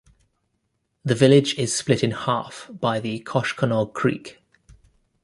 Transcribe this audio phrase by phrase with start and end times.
[1.05, 4.41] The village is split in half by the Koshkonong Creek.